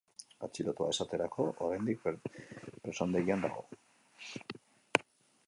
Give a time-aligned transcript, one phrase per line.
[0.45, 2.01] Atxilotua esaterako, oraindik
[2.87, 3.65] presondegian dago.